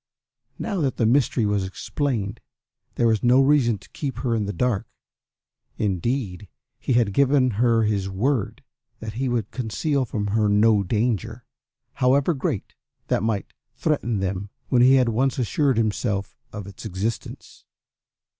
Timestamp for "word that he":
8.09-9.29